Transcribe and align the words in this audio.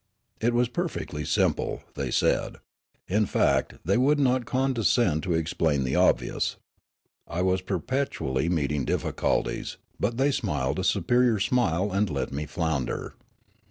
It 0.39 0.55
was 0.55 0.67
perfectly 0.67 1.23
simple, 1.25 1.83
they 1.93 2.09
said; 2.09 2.57
in 3.07 3.27
fact, 3.27 3.75
they 3.85 3.97
would 3.97 4.17
not 4.19 4.47
condescend 4.47 5.21
to 5.21 5.35
explain 5.35 5.83
the 5.83 5.95
obvious. 5.95 6.55
I 7.27 7.43
was 7.43 7.61
perpetuall}^ 7.61 8.49
meeting 8.49 8.83
difficulties, 8.83 9.77
but 9.99 10.17
they 10.17 10.31
smiled 10.31 10.79
a 10.79 10.83
superior 10.83 11.39
smile 11.39 11.91
and 11.91 12.09
let 12.09 12.31
me 12.31 12.47
flounder. 12.47 13.13